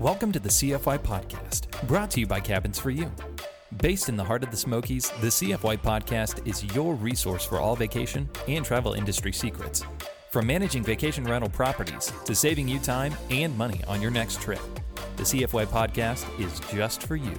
Welcome 0.00 0.32
to 0.32 0.40
the 0.40 0.48
CFY 0.48 1.00
Podcast, 1.00 1.86
brought 1.86 2.10
to 2.12 2.20
you 2.20 2.26
by 2.26 2.40
Cabins 2.40 2.78
for 2.78 2.88
You. 2.88 3.12
Based 3.82 4.08
in 4.08 4.16
the 4.16 4.24
heart 4.24 4.42
of 4.42 4.50
the 4.50 4.56
Smokies, 4.56 5.10
the 5.20 5.26
CFY 5.26 5.76
Podcast 5.76 6.48
is 6.48 6.64
your 6.74 6.94
resource 6.94 7.44
for 7.44 7.60
all 7.60 7.76
vacation 7.76 8.26
and 8.48 8.64
travel 8.64 8.94
industry 8.94 9.30
secrets. 9.30 9.84
From 10.30 10.46
managing 10.46 10.82
vacation 10.82 11.24
rental 11.24 11.50
properties 11.50 12.10
to 12.24 12.34
saving 12.34 12.66
you 12.66 12.78
time 12.78 13.12
and 13.28 13.54
money 13.58 13.82
on 13.86 14.00
your 14.00 14.10
next 14.10 14.40
trip, 14.40 14.62
the 15.18 15.22
CFY 15.22 15.66
Podcast 15.66 16.24
is 16.40 16.58
just 16.72 17.02
for 17.02 17.16
you. 17.16 17.38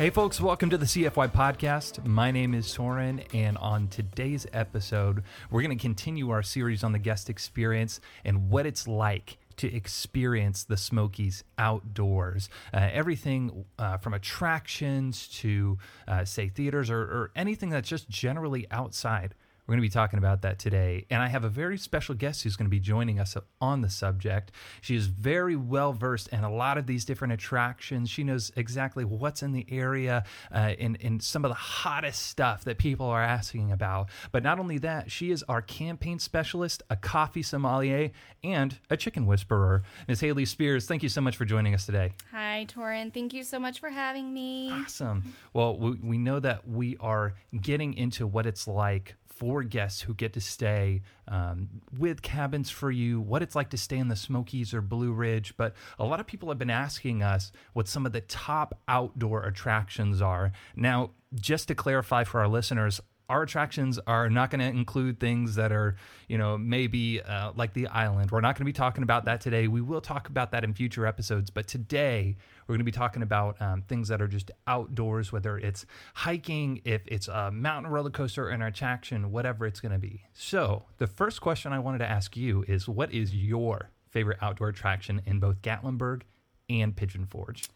Hey, 0.00 0.08
folks, 0.08 0.40
welcome 0.40 0.70
to 0.70 0.78
the 0.78 0.86
CFY 0.86 1.30
podcast. 1.30 2.06
My 2.06 2.30
name 2.30 2.54
is 2.54 2.66
Soren, 2.66 3.20
and 3.34 3.58
on 3.58 3.88
today's 3.88 4.46
episode, 4.50 5.22
we're 5.50 5.60
going 5.60 5.76
to 5.76 5.82
continue 5.82 6.30
our 6.30 6.42
series 6.42 6.82
on 6.82 6.92
the 6.92 6.98
guest 6.98 7.28
experience 7.28 8.00
and 8.24 8.48
what 8.48 8.64
it's 8.64 8.88
like 8.88 9.36
to 9.58 9.70
experience 9.70 10.64
the 10.64 10.78
Smokies 10.78 11.44
outdoors. 11.58 12.48
Uh, 12.72 12.88
everything 12.90 13.66
uh, 13.78 13.98
from 13.98 14.14
attractions 14.14 15.28
to, 15.28 15.76
uh, 16.08 16.24
say, 16.24 16.48
theaters 16.48 16.88
or, 16.88 17.02
or 17.02 17.30
anything 17.36 17.68
that's 17.68 17.90
just 17.90 18.08
generally 18.08 18.66
outside. 18.70 19.34
We're 19.70 19.76
going 19.76 19.82
to 19.82 19.88
be 19.90 20.00
talking 20.00 20.18
about 20.18 20.42
that 20.42 20.58
today. 20.58 21.06
And 21.10 21.22
I 21.22 21.28
have 21.28 21.44
a 21.44 21.48
very 21.48 21.78
special 21.78 22.16
guest 22.16 22.42
who's 22.42 22.56
going 22.56 22.66
to 22.66 22.70
be 22.70 22.80
joining 22.80 23.20
us 23.20 23.36
on 23.60 23.82
the 23.82 23.88
subject. 23.88 24.50
She 24.80 24.96
is 24.96 25.06
very 25.06 25.54
well 25.54 25.92
versed 25.92 26.26
in 26.32 26.42
a 26.42 26.52
lot 26.52 26.76
of 26.76 26.88
these 26.88 27.04
different 27.04 27.34
attractions. 27.34 28.10
She 28.10 28.24
knows 28.24 28.50
exactly 28.56 29.04
what's 29.04 29.44
in 29.44 29.52
the 29.52 29.64
area 29.70 30.24
uh, 30.52 30.74
and, 30.80 30.98
and 31.00 31.22
some 31.22 31.44
of 31.44 31.52
the 31.52 31.54
hottest 31.54 32.26
stuff 32.26 32.64
that 32.64 32.78
people 32.78 33.06
are 33.06 33.22
asking 33.22 33.70
about. 33.70 34.08
But 34.32 34.42
not 34.42 34.58
only 34.58 34.78
that, 34.78 35.12
she 35.12 35.30
is 35.30 35.44
our 35.44 35.62
campaign 35.62 36.18
specialist, 36.18 36.82
a 36.90 36.96
coffee 36.96 37.42
sommelier, 37.42 38.10
and 38.42 38.76
a 38.90 38.96
chicken 38.96 39.24
whisperer. 39.24 39.84
Ms. 40.08 40.18
Haley 40.18 40.46
Spears, 40.46 40.86
thank 40.86 41.04
you 41.04 41.08
so 41.08 41.20
much 41.20 41.36
for 41.36 41.44
joining 41.44 41.74
us 41.74 41.86
today. 41.86 42.14
Hi, 42.32 42.66
Torin. 42.68 43.14
Thank 43.14 43.32
you 43.34 43.44
so 43.44 43.60
much 43.60 43.78
for 43.78 43.90
having 43.90 44.34
me. 44.34 44.72
Awesome. 44.72 45.32
Well, 45.52 45.78
we, 45.78 45.92
we 46.02 46.18
know 46.18 46.40
that 46.40 46.66
we 46.66 46.96
are 46.98 47.34
getting 47.60 47.94
into 47.94 48.26
what 48.26 48.46
it's 48.46 48.66
like 48.66 49.14
for 49.40 49.62
guests 49.62 50.02
who 50.02 50.12
get 50.12 50.34
to 50.34 50.40
stay 50.40 51.00
um, 51.26 51.66
with 51.98 52.20
cabins 52.20 52.68
for 52.68 52.90
you, 52.90 53.22
what 53.22 53.42
it's 53.42 53.56
like 53.56 53.70
to 53.70 53.78
stay 53.78 53.96
in 53.96 54.08
the 54.08 54.14
Smokies 54.14 54.74
or 54.74 54.82
Blue 54.82 55.12
Ridge. 55.12 55.54
But 55.56 55.74
a 55.98 56.04
lot 56.04 56.20
of 56.20 56.26
people 56.26 56.50
have 56.50 56.58
been 56.58 56.68
asking 56.68 57.22
us 57.22 57.50
what 57.72 57.88
some 57.88 58.04
of 58.04 58.12
the 58.12 58.20
top 58.20 58.78
outdoor 58.86 59.44
attractions 59.44 60.20
are. 60.20 60.52
Now, 60.76 61.12
just 61.34 61.68
to 61.68 61.74
clarify 61.74 62.24
for 62.24 62.40
our 62.40 62.48
listeners, 62.48 63.00
our 63.30 63.42
attractions 63.42 63.98
are 64.08 64.28
not 64.28 64.50
going 64.50 64.58
to 64.58 64.66
include 64.66 65.20
things 65.20 65.54
that 65.54 65.70
are, 65.70 65.94
you 66.28 66.36
know, 66.36 66.58
maybe 66.58 67.22
uh, 67.22 67.52
like 67.54 67.72
the 67.74 67.86
island. 67.86 68.32
We're 68.32 68.40
not 68.40 68.56
going 68.56 68.64
to 68.64 68.68
be 68.68 68.72
talking 68.72 69.04
about 69.04 69.24
that 69.26 69.40
today. 69.40 69.68
We 69.68 69.80
will 69.80 70.00
talk 70.00 70.28
about 70.28 70.50
that 70.50 70.64
in 70.64 70.74
future 70.74 71.06
episodes. 71.06 71.48
But 71.48 71.68
today, 71.68 72.36
we're 72.66 72.72
going 72.72 72.80
to 72.80 72.84
be 72.84 72.90
talking 72.90 73.22
about 73.22 73.62
um, 73.62 73.82
things 73.82 74.08
that 74.08 74.20
are 74.20 74.26
just 74.26 74.50
outdoors, 74.66 75.30
whether 75.30 75.56
it's 75.56 75.86
hiking, 76.14 76.80
if 76.84 77.02
it's 77.06 77.28
a 77.28 77.52
mountain 77.52 77.92
roller 77.92 78.10
coaster, 78.10 78.48
an 78.48 78.62
attraction, 78.62 79.30
whatever 79.30 79.64
it's 79.64 79.78
going 79.78 79.92
to 79.92 79.98
be. 79.98 80.24
So, 80.34 80.86
the 80.98 81.06
first 81.06 81.40
question 81.40 81.72
I 81.72 81.78
wanted 81.78 81.98
to 81.98 82.10
ask 82.10 82.36
you 82.36 82.64
is 82.66 82.88
what 82.88 83.14
is 83.14 83.32
your 83.32 83.90
favorite 84.08 84.38
outdoor 84.42 84.70
attraction 84.70 85.22
in 85.24 85.38
both 85.38 85.62
Gatlinburg 85.62 86.22
and 86.68 86.96
Pigeon 86.96 87.26
Forge? 87.26 87.68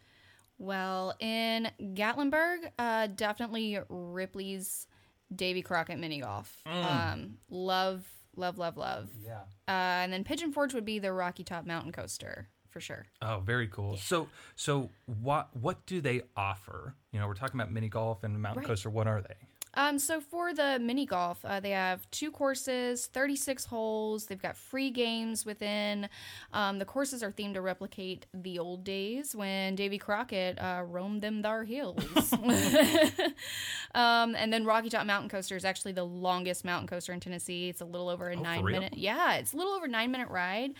Well, 0.59 1.15
in 1.21 1.71
Gatlinburg, 1.81 2.71
uh, 2.79 3.09
definitely 3.09 3.79
Ripley's 3.89 4.89
Davy 5.37 5.63
Crockett 5.63 5.99
mini 5.99 6.21
golf. 6.21 6.57
Mm. 6.67 7.13
Um, 7.13 7.39
love, 7.51 8.07
love, 8.37 8.59
love, 8.59 8.77
love. 8.77 9.11
Yeah. 9.25 9.41
Uh, 9.69 10.03
and 10.05 10.13
then 10.13 10.25
Pigeon 10.25 10.53
Forge 10.53 10.75
would 10.75 10.85
be 10.85 10.99
the 10.99 11.13
Rocky 11.13 11.45
Top 11.45 11.67
Mountain 11.67 11.93
Coaster 11.93 12.49
for 12.71 12.81
sure. 12.81 13.07
Oh, 13.23 13.41
very 13.45 13.69
cool. 13.69 13.97
So, 13.97 14.29
so 14.57 14.91
what 15.07 15.49
what 15.57 15.85
do 15.87 16.01
they 16.01 16.23
offer? 16.37 16.95
You 17.13 17.21
know, 17.21 17.29
we're 17.29 17.35
talking 17.35 17.59
about 17.61 17.73
mini 17.73 17.89
golf 17.89 18.25
and 18.25 18.41
mountain 18.41 18.61
Right. 18.63 18.69
coaster. 18.69 18.91
What 18.91 19.07
are 19.07 19.23
they? 19.23 19.37
Um, 19.77 19.99
so 19.99 20.21
for 20.21 20.55
the 20.55 20.79
mini 20.81 21.07
golf, 21.07 21.45
uh, 21.45 21.61
they 21.61 21.71
have 21.71 22.09
two 22.11 22.31
courses, 22.31 23.07
36 23.07 23.65
holes. 23.67 24.27
They've 24.27 24.41
got 24.41 24.57
free 24.57 24.91
games 24.91 25.45
within. 25.45 26.09
Um, 26.53 26.79
the 26.79 26.85
courses 26.85 27.23
are 27.23 27.33
themed 27.33 27.55
to 27.55 27.61
replicate 27.61 28.27
the 28.33 28.59
old 28.59 28.85
days 28.85 29.35
when 29.35 29.75
Davy 29.75 29.99
Crockett 29.99 30.59
uh, 30.61 30.83
roamed 30.87 31.23
them 31.23 31.43
thar 31.43 31.65
hills. 31.65 32.33
um, 33.95 34.35
and 34.35 34.53
then 34.53 34.65
Rocky 34.65 34.91
Top 34.91 35.07
Mountain 35.07 35.29
Coaster 35.29 35.57
is 35.57 35.65
actually 35.65 35.93
the 35.93 36.05
longest 36.05 36.65
mountain 36.65 36.87
coaster 36.87 37.13
in 37.13 37.21
Tennessee. 37.21 37.69
It's 37.69 37.81
a 37.81 37.85
little 37.85 38.09
over 38.09 38.31
a 38.31 38.37
Oh, 38.37 38.41
nine 38.41 38.65
minute. 38.65 38.95
Yeah, 38.97 39.35
it's 39.35 39.53
a 39.53 39.57
little 39.57 39.73
over 39.73 39.89
nine 39.89 40.11
minute 40.11 40.29
ride. 40.29 40.73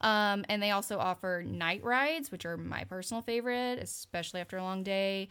Um, 0.00 0.44
and 0.48 0.60
they 0.62 0.72
also 0.72 0.98
offer 0.98 1.44
night 1.46 1.84
rides, 1.84 2.32
which 2.32 2.44
are 2.44 2.56
my 2.56 2.84
personal 2.84 3.22
favorite, 3.22 3.78
especially 3.78 4.40
after 4.40 4.56
a 4.56 4.62
long 4.62 4.82
day 4.82 5.28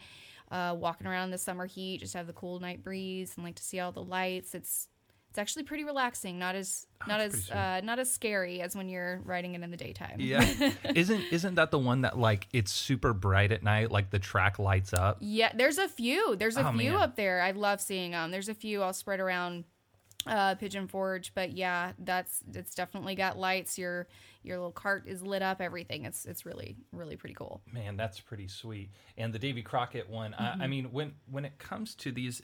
uh, 0.52 0.74
walking 0.78 1.06
around 1.08 1.24
in 1.24 1.30
the 1.32 1.38
summer 1.38 1.66
heat, 1.66 1.98
just 2.00 2.14
have 2.14 2.28
the 2.28 2.32
cool 2.32 2.60
night 2.60 2.84
breeze 2.84 3.32
and 3.36 3.44
like 3.44 3.56
to 3.56 3.62
see 3.64 3.80
all 3.80 3.90
the 3.90 4.02
lights. 4.04 4.54
It's 4.54 4.86
it's 5.30 5.38
actually 5.38 5.62
pretty 5.62 5.82
relaxing, 5.84 6.38
not 6.38 6.54
as 6.54 6.86
not 7.08 7.18
as 7.20 7.50
uh, 7.50 7.80
not 7.82 7.98
as 7.98 8.12
scary 8.12 8.60
as 8.60 8.76
when 8.76 8.88
you're 8.90 9.20
riding 9.24 9.54
it 9.54 9.62
in 9.62 9.70
the 9.70 9.78
daytime. 9.78 10.16
Yeah. 10.18 10.42
isn't 10.94 11.24
isn't 11.32 11.54
that 11.54 11.70
the 11.70 11.78
one 11.78 12.02
that 12.02 12.18
like 12.18 12.48
it's 12.52 12.70
super 12.70 13.14
bright 13.14 13.50
at 13.50 13.62
night, 13.62 13.90
like 13.90 14.10
the 14.10 14.18
track 14.18 14.58
lights 14.58 14.92
up? 14.92 15.16
Yeah, 15.20 15.50
there's 15.54 15.78
a 15.78 15.88
few. 15.88 16.36
There's 16.36 16.58
a 16.58 16.68
Oh, 16.68 16.72
few 16.76 16.92
man. 16.92 17.00
up 17.00 17.16
there. 17.16 17.40
I 17.40 17.52
love 17.52 17.80
seeing 17.80 18.10
them. 18.10 18.30
There's 18.30 18.50
a 18.50 18.54
few. 18.54 18.82
I'll 18.82 18.92
spread 18.92 19.20
around 19.20 19.64
uh, 20.26 20.54
Pigeon 20.56 20.88
Forge, 20.88 21.32
but 21.34 21.52
yeah, 21.52 21.92
that's 21.98 22.40
it's 22.54 22.74
definitely 22.74 23.14
got 23.14 23.38
lights. 23.38 23.78
Your 23.78 24.06
your 24.42 24.56
little 24.56 24.72
cart 24.72 25.04
is 25.06 25.22
lit 25.22 25.42
up. 25.42 25.60
Everything. 25.60 26.04
It's 26.04 26.24
it's 26.24 26.44
really 26.46 26.76
really 26.92 27.16
pretty 27.16 27.34
cool. 27.34 27.62
Man, 27.72 27.96
that's 27.96 28.20
pretty 28.20 28.48
sweet. 28.48 28.90
And 29.16 29.32
the 29.32 29.38
Davy 29.38 29.62
Crockett 29.62 30.08
one, 30.08 30.34
I, 30.34 30.64
I 30.64 30.66
mean, 30.66 30.86
when 30.92 31.12
when 31.30 31.44
it 31.44 31.58
comes 31.58 31.94
to 31.96 32.12
these 32.12 32.42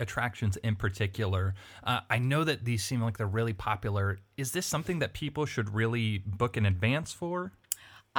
attractions 0.00 0.56
in 0.58 0.76
particular, 0.76 1.54
uh, 1.84 2.00
I 2.08 2.18
know 2.18 2.44
that 2.44 2.64
these 2.64 2.84
seem 2.84 3.02
like 3.02 3.18
they're 3.18 3.26
really 3.26 3.52
popular. 3.52 4.18
Is 4.36 4.52
this 4.52 4.66
something 4.66 5.00
that 5.00 5.12
people 5.12 5.44
should 5.46 5.74
really 5.74 6.18
book 6.18 6.56
in 6.56 6.66
advance 6.66 7.12
for? 7.12 7.52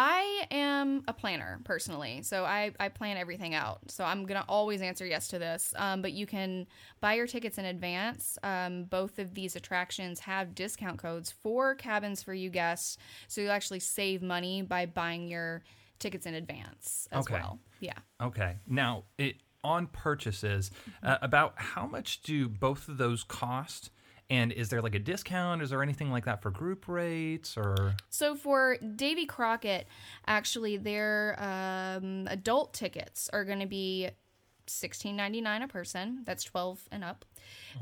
I 0.02 0.46
am 0.50 1.04
a 1.10 1.14
planner 1.14 1.60
personally, 1.66 2.22
so 2.22 2.46
I, 2.46 2.72
I 2.80 2.88
plan 2.88 3.18
everything 3.18 3.54
out. 3.54 3.80
So 3.92 4.06
I'm 4.06 4.26
gonna 4.26 4.46
always 4.48 4.82
answer 4.82 5.06
yes 5.06 5.28
to 5.28 5.40
this. 5.40 5.74
Um, 5.76 6.02
but 6.02 6.14
you 6.14 6.26
can 6.26 6.68
buy 7.02 7.16
your 7.16 7.28
tickets 7.28 7.58
in 7.58 7.66
advance. 7.66 8.38
Um, 8.42 8.86
both 8.86 9.20
of 9.20 9.34
these 9.34 9.58
attractions 9.58 10.22
have 10.22 10.56
discount 10.56 11.00
codes 11.00 11.32
for 11.32 11.76
cabins 11.76 12.24
for 12.24 12.34
you 12.34 12.50
guests, 12.50 12.98
so 13.28 13.42
you'll 13.42 13.52
actually 13.52 13.82
save 13.82 14.22
money 14.22 14.62
by 14.62 14.86
buying 14.86 15.28
your 15.28 15.64
tickets 16.00 16.26
in 16.26 16.34
advance 16.34 17.10
as 17.12 17.26
Okay. 17.26 17.34
well. 17.34 17.60
Yeah. 17.82 17.98
Okay. 18.22 18.56
Now, 18.66 19.04
it 19.18 19.36
on 19.66 19.88
purchases, 19.88 20.72
uh, 21.04 21.18
about 21.22 21.56
how 21.58 21.86
much 21.86 22.22
do 22.22 22.48
both 22.48 22.88
of 22.88 22.98
those 22.98 23.26
cost? 23.26 23.90
And 24.30 24.52
is 24.52 24.70
there 24.70 24.82
like 24.82 24.94
a 24.94 25.00
discount? 25.00 25.64
Is 25.64 25.72
there 25.72 25.82
anything 25.82 26.12
like 26.12 26.26
that 26.26 26.42
for 26.42 26.52
group 26.52 26.88
rates 26.88 27.58
or? 27.58 27.96
So 28.10 28.36
for 28.36 28.78
Davy 28.78 29.26
Crockett, 29.26 29.88
actually, 30.28 30.78
their 30.78 31.36
um, 31.40 32.28
adult 32.30 32.74
tickets 32.74 33.30
are 33.34 33.44
going 33.44 33.60
to 33.60 33.66
be 33.66 34.10
sixteen 34.68 35.16
ninety 35.16 35.42
nine 35.42 35.64
a 35.64 35.68
person. 35.68 36.22
That's 36.26 36.44
twelve 36.44 36.80
and 36.92 37.04
up, 37.04 37.26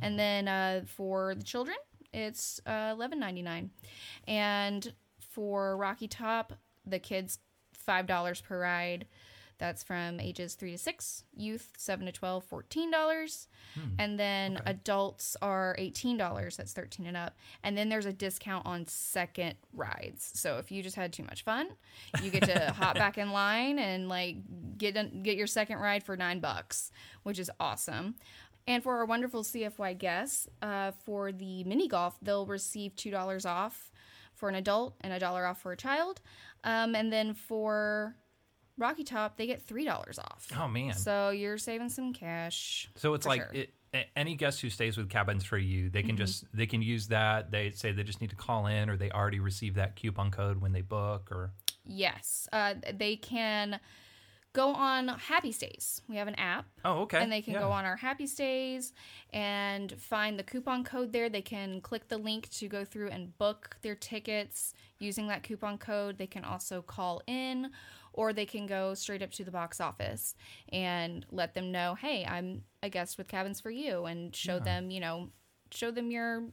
and 0.02 0.18
then 0.18 0.48
uh, 0.48 0.84
for 0.86 1.36
the 1.36 1.44
children, 1.44 1.76
it's 2.14 2.62
uh, 2.66 2.92
eleven 2.94 3.20
ninety 3.20 3.42
nine, 3.42 3.72
and 4.26 4.94
for 5.32 5.76
Rocky 5.76 6.08
Top, 6.08 6.54
the 6.86 7.00
kids 7.00 7.40
five 7.74 8.08
dollars 8.08 8.40
per 8.40 8.62
ride. 8.62 9.06
That's 9.60 9.84
from 9.84 10.20
ages 10.20 10.56
three 10.56 10.72
to 10.72 10.78
six. 10.78 11.24
Youth 11.36 11.74
seven 11.78 12.06
to 12.06 12.12
12, 12.12 12.48
$14. 12.50 13.48
And 14.00 14.20
then 14.20 14.60
adults 14.66 15.36
are 15.42 15.76
$18. 15.80 16.56
That's 16.56 16.74
13 16.74 17.08
and 17.08 17.18
up. 17.18 17.38
And 17.64 17.78
then 17.78 17.90
there's 17.90 18.06
a 18.06 18.14
discount 18.14 18.66
on 18.66 18.86
second 18.88 19.56
rides. 19.74 20.32
So 20.34 20.58
if 20.58 20.72
you 20.72 20.82
just 20.84 20.96
had 20.96 21.14
too 21.14 21.24
much 21.24 21.44
fun, 21.44 21.70
you 22.24 22.30
get 22.30 22.44
to 22.44 22.72
hop 22.78 22.96
back 22.96 23.18
in 23.18 23.32
line 23.32 23.80
and 23.80 24.10
like 24.10 24.38
get 24.78 25.24
get 25.24 25.38
your 25.38 25.48
second 25.48 25.78
ride 25.78 26.04
for 26.04 26.18
nine 26.18 26.40
bucks, 26.40 26.92
which 27.24 27.40
is 27.40 27.52
awesome. 27.60 28.16
And 28.68 28.84
for 28.84 28.98
our 28.98 29.06
wonderful 29.06 29.44
CFY 29.44 29.98
guests, 29.98 30.48
uh, 30.62 30.92
for 31.06 31.32
the 31.32 31.64
mini 31.64 31.88
golf, 31.88 32.18
they'll 32.22 32.46
receive 32.46 32.96
two 32.96 33.12
dollars 33.12 33.46
off 33.46 33.92
for 34.34 34.50
an 34.50 34.56
adult 34.56 34.96
and 35.02 35.14
a 35.14 35.20
dollar 35.20 35.46
off 35.46 35.62
for 35.62 35.72
a 35.72 35.78
child. 35.78 36.22
Um, 36.64 36.96
and 36.96 37.12
then 37.12 37.34
for 37.34 38.16
Rocky 38.78 39.04
Top, 39.04 39.38
they 39.38 39.48
get 39.48 39.62
three 39.62 39.86
dollars 39.86 40.20
off. 40.20 40.48
Oh 40.58 40.68
man! 40.68 40.94
So 40.94 41.30
you're 41.30 41.58
saving 41.58 41.90
some 41.90 42.14
cash. 42.14 42.90
So 42.96 43.14
it's 43.14 43.26
like 43.26 43.42
sure. 43.42 43.52
it, 43.54 43.74
any 44.16 44.36
guest 44.36 44.62
who 44.62 44.70
stays 44.70 44.98
with 44.98 45.10
Cabins 45.10 45.44
for 45.44 45.58
You, 45.58 45.90
they 45.90 46.02
can 46.04 46.12
Mm-hmm. 46.12 46.18
just 46.18 46.46
they 46.54 46.68
can 46.68 46.82
use 46.82 47.08
that. 47.08 47.52
They 47.52 47.72
say 47.72 47.92
they 47.92 48.04
just 48.04 48.22
need 48.22 48.30
to 48.30 48.36
call 48.36 48.68
in, 48.68 48.90
or 48.90 48.98
they 48.98 49.10
already 49.12 49.40
receive 49.40 49.76
that 49.76 49.96
coupon 49.96 50.30
code 50.32 50.62
when 50.62 50.72
they 50.74 50.82
book, 50.82 51.30
or 51.32 51.52
Yes, 51.86 52.48
uh, 52.52 52.74
they 52.94 53.16
can 53.16 53.80
go 54.54 54.70
on 54.74 55.08
Happy 55.08 55.52
Stays. 55.52 56.02
We 56.10 56.16
have 56.18 56.28
an 56.28 56.36
app. 56.36 56.66
Oh, 56.84 57.02
okay. 57.02 57.22
And 57.22 57.32
they 57.32 57.42
can 57.42 57.54
Yeah. 57.54 57.60
go 57.62 57.72
on 57.72 57.86
our 57.86 57.96
Happy 57.96 58.26
Stays 58.28 58.92
and 59.32 59.92
find 60.02 60.38
the 60.40 60.44
coupon 60.44 60.84
code 60.84 61.14
there. 61.14 61.30
They 61.30 61.42
can 61.44 61.80
click 61.80 62.08
the 62.08 62.18
link 62.18 62.50
to 62.52 62.68
go 62.68 62.84
through 62.84 63.10
and 63.10 63.38
book 63.38 63.78
their 63.84 63.96
tickets 63.96 64.74
using 65.00 65.28
that 65.28 65.44
coupon 65.44 65.78
code. 65.78 66.18
They 66.18 66.28
can 66.28 66.44
also 66.44 66.82
call 66.82 67.22
in 67.28 67.72
or 68.18 68.34
they 68.34 68.46
can 68.46 68.66
go 68.66 68.94
straight 68.94 69.22
up 69.22 69.32
to 69.32 69.46
the 69.46 69.52
box 69.52 69.80
office 69.80 70.36
and 70.74 71.26
let 71.32 71.54
them 71.54 71.72
know, 71.72 71.96
hey, 71.96 72.26
I'm 72.26 72.64
a 72.84 72.90
guest 72.90 73.18
with 73.18 73.28
Cabins 73.30 73.62
for 73.62 73.72
You 73.72 74.04
and 74.06 74.36
show 74.36 74.60
them, 74.60 74.90
you 74.92 75.00
know, 75.00 75.30
show 75.72 75.92
them 75.92 76.12
your 76.12 76.44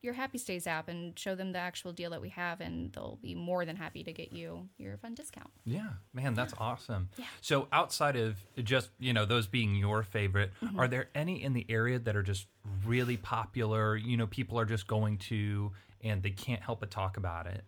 your 0.00 0.14
Happy 0.14 0.38
Stays 0.38 0.68
app 0.68 0.86
and 0.88 1.18
show 1.18 1.34
them 1.34 1.50
the 1.50 1.58
actual 1.58 1.92
deal 1.92 2.10
that 2.10 2.20
we 2.20 2.28
have 2.28 2.60
and 2.60 2.92
they'll 2.92 3.18
be 3.20 3.34
more 3.34 3.64
than 3.64 3.74
happy 3.74 4.04
to 4.04 4.12
get 4.12 4.32
you 4.32 4.68
your 4.78 4.96
fun 4.96 5.12
discount. 5.14 5.50
Yeah, 5.64 5.88
man, 6.12 6.34
that's 6.34 6.54
awesome. 6.58 7.08
Yeah. 7.16 7.24
So 7.40 7.66
outside 7.72 8.14
of 8.14 8.36
just 8.62 8.90
you 9.00 9.12
know 9.12 9.24
those 9.24 9.46
being 9.48 9.74
your 9.74 10.02
favorite, 10.04 10.52
Mm-hmm. 10.62 10.78
are 10.78 10.86
there 10.88 11.08
any 11.16 11.42
in 11.42 11.52
the 11.52 11.66
area 11.68 11.98
that 11.98 12.14
are 12.14 12.22
just 12.22 12.46
really 12.86 13.16
popular? 13.16 13.96
You 13.96 14.16
know, 14.16 14.26
people 14.28 14.58
are 14.58 14.64
just 14.66 14.86
going 14.86 15.18
to 15.30 15.72
and 16.02 16.22
they 16.22 16.30
can't 16.30 16.62
help 16.62 16.78
but 16.80 16.90
talk 16.92 17.16
about 17.16 17.46
it. 17.48 17.64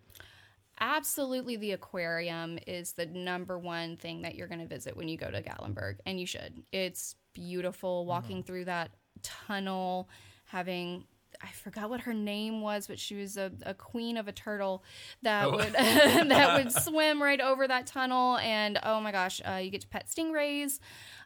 Absolutely 0.80 1.56
the 1.56 1.72
aquarium 1.72 2.58
is 2.66 2.92
the 2.92 3.06
number 3.06 3.58
one 3.58 3.96
thing 3.96 4.22
that 4.22 4.34
you're 4.34 4.48
going 4.48 4.60
to 4.60 4.66
visit 4.66 4.96
when 4.96 5.08
you 5.08 5.16
go 5.16 5.30
to 5.30 5.42
Gatlinburg 5.42 5.96
and 6.06 6.18
you 6.18 6.26
should. 6.26 6.62
It's 6.72 7.14
beautiful 7.34 8.06
walking 8.06 8.42
through 8.42 8.64
that 8.66 8.90
tunnel 9.22 10.08
having 10.46 11.04
I 11.42 11.52
forgot 11.52 11.88
what 11.88 12.00
her 12.00 12.12
name 12.12 12.60
was, 12.60 12.86
but 12.88 12.98
she 12.98 13.14
was 13.14 13.36
a, 13.38 13.50
a 13.64 13.72
queen 13.72 14.16
of 14.16 14.26
a 14.28 14.32
turtle 14.32 14.82
that 15.22 15.46
Oh. 15.46 15.52
would 15.52 15.72
that 15.72 16.58
would 16.58 16.72
swim 16.84 17.22
right 17.22 17.40
over 17.40 17.66
that 17.68 17.86
tunnel, 17.86 18.36
and 18.38 18.78
oh 18.82 19.00
my 19.00 19.12
gosh, 19.12 19.40
uh, 19.48 19.54
you 19.54 19.70
get 19.70 19.80
to 19.82 19.88
pet 19.88 20.06
stingrays. 20.08 20.80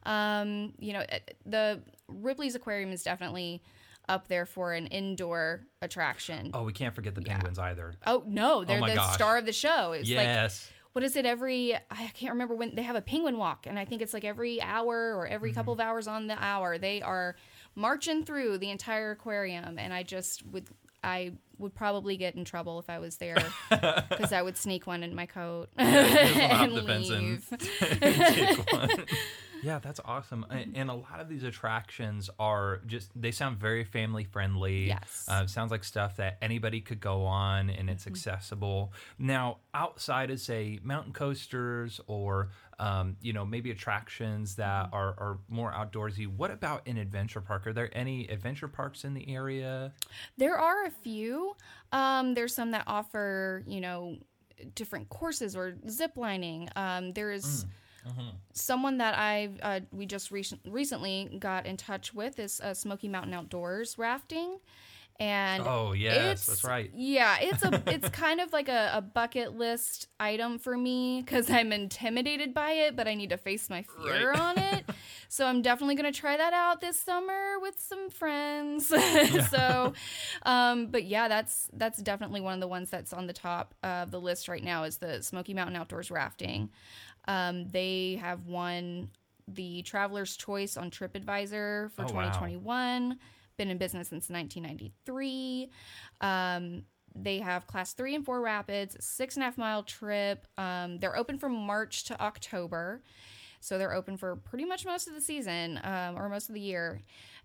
Um, 0.05 0.75
you 0.79 0.93
know, 0.93 1.05
the 1.47 1.83
Ripley's 2.07 2.55
Aquarium 2.55 2.93
is 2.93 3.03
definitely 3.03 3.63
up 4.09 4.29
there 4.29 4.47
for 4.47 4.73
an 4.73 4.87
indoor 4.87 5.67
attraction. 5.83 6.51
Oh, 6.55 6.65
we 6.65 6.73
can't 6.73 6.95
forget 6.95 7.15
the 7.15 7.23
penguins 7.23 7.59
either. 7.59 7.95
Oh 8.07 8.23
no, 8.27 8.61
oh 8.61 8.65
they're 8.65 8.81
my 8.81 8.91
the 8.91 8.97
gosh. 8.97 9.15
star 9.15 9.37
of 9.39 9.47
the 9.47 9.53
show. 9.53 9.93
It's 9.93 10.09
like 10.09 10.27
yes. 10.27 10.71
what 10.93 11.05
is 11.05 11.17
it 11.17 11.27
every 11.27 11.75
I 11.75 12.11
can't 12.15 12.33
remember 12.33 12.55
when 12.55 12.75
they 12.75 12.83
have 12.83 12.97
a 12.97 13.03
penguin 13.03 13.39
walk 13.39 13.67
and 13.67 13.79
I 13.79 13.85
think 13.85 14.03
it's 14.03 14.15
like 14.15 14.25
every 14.25 14.61
hour 14.61 15.15
or 15.15 15.27
every 15.27 15.51
mm-hmm. 15.51 15.59
couple 15.59 15.73
of 15.73 15.81
hours 15.81 16.07
on 16.07 16.27
the 16.27 16.43
hour. 16.43 16.79
They 16.79 17.03
are 17.03 17.37
marching 17.75 18.25
through 18.25 18.59
the 18.59 18.71
entire 18.71 19.13
aquarium 19.13 19.79
and 19.79 19.93
I 19.93 20.03
just 20.03 20.47
would 20.47 20.69
I 21.03 21.33
would 21.59 21.75
probably 21.75 22.17
get 22.17 22.35
in 22.35 22.45
trouble 22.45 22.79
if 22.79 22.91
I 22.91 22.99
was 22.99 23.17
there 23.17 23.37
because 23.71 24.33
I 24.33 24.43
would 24.43 24.57
sneak 24.57 24.87
one 24.87 25.03
in 25.03 25.15
my 25.15 25.27
coat 25.27 25.69
just 25.79 26.35
hop 26.35 26.63
and 26.69 26.77
the 26.77 26.83
fence 26.83 27.11
and- 27.11 27.43
leave. 27.81 29.09
Yeah, 29.65 29.79
that's 29.79 30.01
awesome. 30.05 30.45
And, 30.51 30.77
and 30.77 30.91
a 30.91 30.95
lot 30.95 31.21
of 31.21 31.29
these 31.31 31.43
attractions 31.43 32.29
are 32.39 32.83
just, 32.87 33.11
they 33.17 33.31
sound 33.31 33.57
very 33.57 33.83
family 33.83 34.25
friendly. 34.25 34.89
Yes. 34.89 35.25
Uh, 35.27 35.47
sounds 35.47 35.71
like 35.71 35.85
stuff 35.85 36.17
that 36.17 36.37
anybody 36.43 36.83
could 36.83 37.01
go 37.01 37.25
on 37.25 37.71
and 37.71 37.89
it's 37.89 38.07
accessible. 38.07 38.93
Now, 39.19 39.59
outside 39.73 40.31
of, 40.31 40.39
say, 40.39 40.81
mountain 40.83 41.15
coasters 41.15 41.99
or, 42.07 42.51
um, 42.79 43.17
you 43.23 43.33
know, 43.33 43.47
maybe 43.47 43.71
attractions 43.71 44.57
that 44.57 44.91
are, 44.93 45.15
are 45.17 45.39
more 45.49 45.73
outdoorsy, 45.73 46.27
what 46.27 46.51
about 46.51 46.87
an 46.87 46.99
adventure 46.99 47.41
park? 47.41 47.67
Are 47.67 47.73
there 47.73 47.91
any 47.97 48.29
adventure 48.29 48.69
parks 48.69 49.05
in 49.05 49.15
the 49.15 49.27
area? 49.35 49.93
There 50.37 50.59
are 50.59 50.85
a 50.85 50.91
few. 50.91 51.57
Um, 51.91 52.35
there's 52.35 52.55
some 52.55 52.73
that 52.73 52.85
offer, 52.87 53.63
you 53.67 53.81
know, 53.81 54.19
different 54.75 55.09
courses 55.09 55.57
or 55.57 55.77
zip 55.89 56.13
lining. 56.17 56.69
Um, 56.77 57.13
there's 58.05 58.17
someone 58.53 58.99
that 58.99 59.15
I 59.17 59.51
uh, 59.63 59.81
we 59.93 60.07
just 60.07 60.31
recent, 60.31 60.61
recently 60.67 61.37
got 61.39 61.67
in 61.67 61.77
touch 61.77 62.15
with 62.15 62.39
is 62.39 62.61
uh, 62.61 62.75
Smoky 62.75 63.09
Mountain 63.09 63.35
Outdoors 63.35 63.97
rafting. 63.99 64.59
And 65.21 65.63
Oh, 65.65 65.93
yes, 65.93 66.45
that's 66.45 66.65
right. 66.65 66.91
Yeah, 66.93 67.37
it's 67.41 67.63
a 67.63 67.81
it's 67.87 68.09
kind 68.09 68.41
of 68.41 68.53
like 68.53 68.69
a, 68.69 68.91
a 68.95 69.01
bucket 69.01 69.57
list 69.57 70.09
item 70.19 70.59
for 70.59 70.77
me 70.77 71.23
because 71.25 71.49
I'm 71.49 71.73
intimidated 71.73 72.53
by 72.53 72.73
it, 72.73 72.97
but 72.97 73.07
I 73.07 73.15
need 73.15 73.31
to 73.31 73.37
face 73.37 73.71
my 73.71 73.83
fear 73.85 74.31
Right. 74.31 74.39
on 74.41 74.59
it. 74.59 74.85
So 75.27 75.47
I'm 75.47 75.63
definitely 75.63 75.97
gonna 75.97 76.13
try 76.13 76.37
that 76.37 76.53
out 76.53 76.81
this 76.81 77.01
summer 77.01 77.59
with 77.61 77.81
some 77.81 78.09
friends. 78.09 78.87
so, 79.51 79.93
um, 80.45 80.87
but 80.87 81.03
yeah, 81.05 81.27
that's 81.27 81.69
that's 81.73 82.01
definitely 82.01 82.41
one 82.41 82.55
of 82.55 82.61
the 82.61 82.69
ones 82.69 82.89
that's 82.89 83.13
on 83.13 83.27
the 83.27 83.33
top 83.33 83.75
of 83.83 84.13
the 84.13 84.21
list 84.21 84.47
right 84.47 84.63
now 84.63 84.85
is 84.85 84.99
the 84.99 85.23
Smoky 85.25 85.53
Mountain 85.53 85.75
Outdoors 85.75 86.09
rafting. 86.13 86.71
Um, 87.27 87.69
they 87.71 88.19
have 88.21 88.47
won 88.47 89.11
the 89.49 89.83
Traveler's 89.83 90.37
Choice 90.37 90.77
on 90.77 90.91
TripAdvisor 90.91 91.91
for 91.93 92.03
Oh, 92.03 92.13
wow. 92.13 92.31
2021. 92.31 93.19
Been 93.57 93.71
in 93.71 93.79
business 93.79 94.09
since 94.09 94.29
1993. 94.31 95.71
Um, 96.21 96.83
they 97.15 97.39
have 97.39 97.67
class 97.67 97.93
three 97.93 98.15
and 98.17 98.25
four 98.25 98.41
rapids, 98.41 98.97
six 99.05 99.37
and 99.37 99.43
a 99.43 99.47
half 99.47 99.57
mile 99.57 99.83
trip. 99.85 100.47
Um, 100.59 100.99
they're 100.99 101.17
open 101.17 101.39
from 101.39 101.53
March 101.55 102.05
to 102.05 102.21
October. 102.21 103.03
So 103.61 103.79
they're 103.79 103.95
open 103.95 104.17
for 104.17 104.35
pretty 104.37 104.65
much 104.65 104.85
most 104.85 105.07
of 105.09 105.15
the 105.15 105.21
season 105.21 105.81
um, 105.85 106.17
or 106.19 106.29
most 106.29 106.49
of 106.49 106.55
the 106.55 106.61
year. 106.61 107.01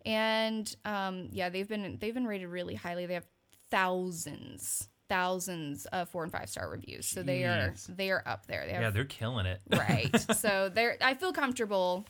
And 0.05 0.75
um, 0.85 1.29
yeah, 1.31 1.49
they've 1.49 1.67
been 1.67 1.97
they've 2.01 2.13
been 2.13 2.25
rated 2.25 2.49
really 2.49 2.75
highly. 2.75 3.05
They 3.05 3.13
have 3.13 3.27
thousands, 3.69 4.89
thousands 5.09 5.85
of 5.87 6.07
four 6.09 6.23
and 6.23 6.31
five 6.31 6.49
star 6.49 6.69
reviews. 6.69 7.05
So 7.07 7.23
they 7.23 7.43
are 7.43 7.71
Jeez. 7.71 7.95
they 7.97 8.11
are 8.11 8.23
up 8.25 8.45
there. 8.45 8.65
They 8.65 8.73
have 8.73 8.81
Yeah, 8.81 8.89
they're 8.91 9.05
killing 9.05 9.45
it. 9.45 9.59
right 9.71 10.09
so 10.37 10.69
they're 10.73 10.97
i 11.01 11.13
feel 11.15 11.33
comfortable 11.33 12.05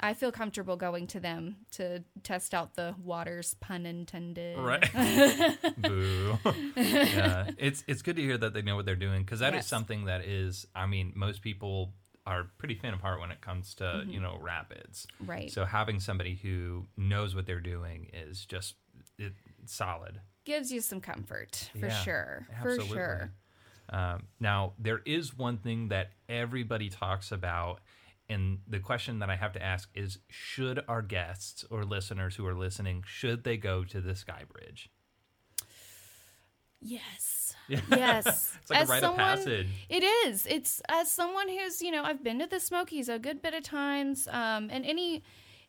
i 0.00 0.14
feel 0.14 0.32
comfortable 0.32 0.76
going 0.76 1.06
to 1.08 1.20
them 1.20 1.56
to 1.72 2.02
test 2.22 2.54
out 2.54 2.74
the 2.74 2.94
waters 3.02 3.54
pun 3.60 3.84
intended 3.86 4.58
Right. 4.58 4.88
Boo. 5.78 6.38
yeah. 6.76 7.50
It's 7.58 7.84
it's 7.86 8.02
good 8.02 8.16
to 8.16 8.22
hear 8.22 8.38
that 8.38 8.54
they 8.54 8.62
know 8.62 8.76
what 8.76 8.86
they're 8.86 8.96
doing 8.96 9.22
because 9.22 9.40
that 9.40 9.54
is 9.54 9.58
Yes. 9.58 9.66
something 9.68 10.06
that 10.06 10.24
is 10.24 10.66
I 10.74 10.86
mean, 10.86 11.12
most 11.14 11.42
people 11.42 11.92
are 12.26 12.46
pretty 12.58 12.74
fan 12.74 12.94
apart 12.94 13.20
when 13.20 13.30
it 13.30 13.40
comes 13.42 13.74
to, 13.74 13.84
Mm-hmm. 13.84 14.10
you 14.10 14.20
know, 14.20 14.38
rapids. 14.40 15.06
right 15.20 15.50
So 15.50 15.64
having 15.64 16.00
somebody 16.00 16.34
who 16.42 16.86
knows 16.96 17.34
what 17.34 17.44
they're 17.46 17.60
doing 17.60 18.08
is 18.12 18.44
just 18.46 18.74
it, 19.18 19.34
solid. 19.66 20.20
Gives 20.44 20.70
you 20.72 20.80
some 20.80 21.00
comfort 21.00 21.70
for 21.78 21.86
Yeah, 21.86 22.02
sure 22.02 22.46
Absolutely. 22.54 22.88
for 22.88 22.94
sure 22.94 23.32
Um, 23.90 24.28
now, 24.40 24.72
there 24.78 25.00
is 25.04 25.36
one 25.36 25.58
thing 25.58 25.88
that 25.88 26.12
everybody 26.28 26.88
talks 26.88 27.30
about, 27.32 27.80
and 28.30 28.58
the 28.66 28.78
question 28.80 29.18
that 29.18 29.28
I 29.28 29.36
have 29.36 29.52
to 29.52 29.62
ask 29.62 29.90
is: 29.94 30.18
Should 30.30 30.82
our 30.88 31.02
guests 31.02 31.64
or 31.70 31.84
listeners 31.84 32.36
who 32.36 32.46
are 32.46 32.54
listening 32.54 33.04
should 33.06 33.44
they 33.44 33.58
go 33.58 33.84
to 33.84 34.00
the 34.00 34.14
Sky 34.16 34.44
Bridge? 34.50 34.88
yes 36.80 37.54
yes 37.68 38.56
It's 38.60 38.70
like 38.70 38.80
As 38.80 38.88
a 38.88 38.92
rite 38.92 39.00
someone- 39.00 39.20
of 39.20 39.38
passage. 39.38 39.68
It 39.88 40.02
is. 40.04 40.46
It's 40.46 40.82
as 40.88 41.10
someone 41.10 41.48
who's 41.48 41.80
you 41.82 41.90
know 41.90 42.02
I've 42.04 42.22
been 42.22 42.38
to 42.40 42.46
the 42.46 42.60
Smokies 42.60 43.08
a 43.08 43.18
good 43.18 43.40
bit 43.42 43.54
of 43.54 43.62
times, 43.62 44.28
um, 44.30 44.68
and 44.70 44.84
any 44.84 45.22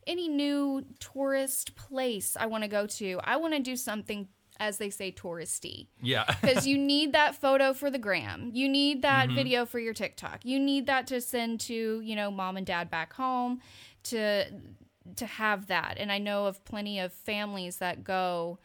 any 0.08 0.27
new 0.27 0.86
tourist 1.00 1.75
place 1.75 2.38
I 2.39 2.46
want 2.46 2.63
to 2.63 2.67
go 2.70 2.86
to, 2.86 3.20
I 3.24 3.38
want 3.38 3.53
to 3.55 3.60
do 3.60 3.75
something 3.75 4.27
as 4.59 4.77
they 4.77 4.89
say 4.89 5.12
touristy 5.12 5.88
Yeah. 6.01 6.25
because 6.41 6.65
you 6.65 6.77
need 6.77 7.13
that 7.13 7.35
photo 7.35 7.74
for 7.74 7.89
the 7.89 7.97
gram, 8.00 8.51
you 8.53 8.69
need 8.69 9.01
that 9.01 9.29
video 9.29 9.65
for 9.65 9.79
your 9.79 9.93
TikTok, 9.93 10.45
you 10.45 10.59
need 10.59 10.88
that 10.88 11.07
to 11.07 11.21
send 11.21 11.59
to 11.62 12.01
you 12.01 12.15
know 12.15 12.31
mom 12.31 12.57
and 12.57 12.65
dad 12.65 12.89
back 12.89 13.13
home 13.13 13.62
to 14.03 14.45
to 15.15 15.25
have 15.25 15.67
that. 15.67 15.97
And 15.97 16.12
I 16.12 16.17
know 16.17 16.47
of 16.47 16.63
plenty 16.65 17.00
of 17.00 17.13
families 17.13 17.77
that 17.77 18.03
go 18.03 18.57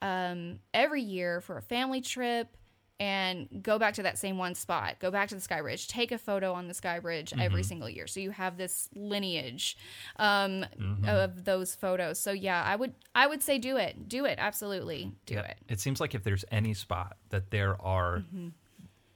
um, 0.00 0.58
every 0.72 1.02
year 1.02 1.40
for 1.40 1.56
a 1.56 1.62
family 1.62 2.00
trip 2.00 2.56
and 3.04 3.48
go 3.62 3.78
back 3.78 3.94
to 3.94 4.02
that 4.02 4.16
same 4.18 4.38
one 4.38 4.54
spot, 4.54 4.96
go 4.98 5.10
back 5.10 5.28
to 5.28 5.34
the 5.34 5.40
Sky 5.40 5.60
Bridge, 5.60 5.88
take 5.88 6.10
a 6.12 6.18
photo 6.18 6.52
on 6.54 6.68
the 6.68 6.74
Sky 6.74 6.98
Bridge 7.00 7.32
every 7.38 7.62
single 7.62 7.88
year. 7.88 8.06
So 8.06 8.20
you 8.20 8.30
have 8.30 8.56
this 8.56 8.88
lineage 8.94 9.76
um, 10.16 10.64
of 11.06 11.44
those 11.44 11.74
photos. 11.74 12.18
So 12.18 12.32
yeah, 12.32 12.62
I 12.62 12.76
would 12.76 12.94
I 13.14 13.26
would 13.26 13.42
say 13.42 13.58
do 13.58 13.76
it, 13.76 14.08
do 14.08 14.24
it, 14.24 14.36
absolutely, 14.38 15.12
do 15.26 15.34
Yeah. 15.34 15.42
it. 15.42 15.58
It 15.68 15.80
seems 15.80 16.00
like 16.00 16.14
if 16.14 16.22
there's 16.24 16.44
any 16.50 16.72
spot 16.74 17.16
that 17.30 17.50
there 17.50 17.80
are 17.82 18.18
Mm-hmm. 18.18 18.48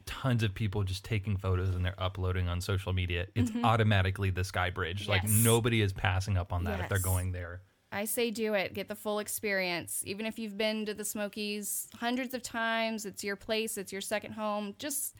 tons 0.07 0.43
of 0.43 0.55
people 0.55 0.83
just 0.85 1.05
taking 1.05 1.37
photos 1.37 1.69
and 1.75 1.85
they're 1.85 2.01
uploading 2.01 2.49
on 2.49 2.61
social 2.61 2.93
media, 2.93 3.27
it's 3.35 3.51
automatically 3.65 4.31
the 4.31 4.45
Sky 4.45 4.71
Bridge. 4.71 5.09
Like 5.09 5.23
Mm-hmm. 5.23 5.45
Nobody 5.45 5.81
is 5.83 5.93
passing 5.93 6.37
up 6.37 6.53
on 6.53 6.65
that 6.65 6.81
if 6.81 6.89
they're 6.89 6.99
going 6.99 7.33
there. 7.33 7.61
I 7.91 8.05
say 8.05 8.31
do 8.31 8.55
it. 8.55 8.75
Get 8.75 8.89
the 8.89 8.95
full 8.95 9.19
experience. 9.19 10.03
Even 10.07 10.27
if 10.27 10.39
you've 10.39 10.59
been 10.59 10.85
to 10.87 10.95
the 10.95 11.05
Smokies 11.05 11.89
hundreds 11.99 12.35
of 12.35 12.43
times, 12.43 13.07
it's 13.07 13.25
your 13.25 13.37
place, 13.37 13.79
it's 13.79 13.93
your 13.93 14.03
second 14.03 14.33
home. 14.33 14.75
Just 14.79 15.15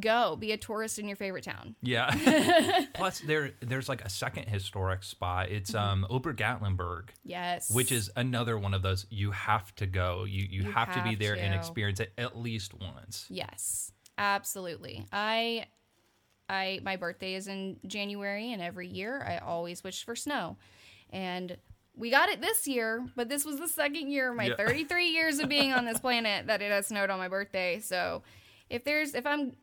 go. 0.00 0.36
Be 0.36 0.52
a 0.52 0.56
tourist 0.56 0.98
in 0.98 1.08
your 1.08 1.16
favorite 1.16 1.42
town. 1.44 1.74
Yeah. 1.82 2.84
Plus, 2.94 3.20
there 3.20 3.52
there's 3.60 3.88
like 3.88 4.02
a 4.04 4.08
second 4.10 4.44
historic 4.48 5.02
spot. 5.02 5.48
It's 5.50 5.74
um 5.74 6.06
Ober 6.08 6.32
Gatlinburg, 6.34 7.08
Yes. 7.24 7.70
which 7.70 7.90
is 7.90 8.10
another 8.14 8.56
one 8.58 8.74
of 8.74 8.82
those 8.82 9.06
you 9.10 9.32
have 9.32 9.74
to 9.76 9.86
go. 9.86 10.24
You 10.24 10.42
you, 10.48 10.62
You 10.62 10.70
have, 10.70 10.94
to 10.94 11.02
be 11.02 11.10
have 11.10 11.18
there 11.18 11.34
and 11.34 11.52
experience 11.54 11.98
it 12.00 12.12
at 12.16 12.38
least 12.38 12.74
once. 12.74 13.26
Yes. 13.28 13.90
Absolutely. 14.18 15.06
I 15.12 15.66
I 16.48 16.80
my 16.82 16.96
birthday 16.96 17.34
is 17.34 17.48
in 17.48 17.78
January, 17.86 18.52
and 18.52 18.62
every 18.62 18.88
year 18.88 19.22
I 19.26 19.38
always 19.38 19.82
wish 19.82 20.04
for 20.04 20.14
snow, 20.16 20.56
and 21.10 21.56
we 21.98 22.10
got 22.10 22.28
it 22.28 22.40
this 22.40 22.66
year. 22.66 23.04
But 23.16 23.28
this 23.28 23.44
was 23.44 23.58
the 23.58 23.68
second 23.68 24.10
year 24.10 24.30
of 24.30 24.36
my 24.36 24.44
Yeah. 24.46 24.56
33 24.56 25.08
years 25.10 25.38
of 25.40 25.48
being 25.48 25.72
on 25.72 25.84
this 25.84 25.98
planet 26.00 26.46
that 26.46 26.62
it 26.62 26.70
has 26.70 26.86
snowed 26.86 27.10
on 27.10 27.18
my 27.18 27.28
birthday. 27.28 27.80
So 27.80 28.22
if 28.70 28.84
there's 28.84 29.14
if 29.14 29.26
I'm 29.26 29.56